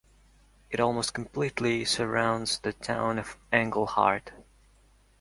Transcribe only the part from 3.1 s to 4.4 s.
of Englehart.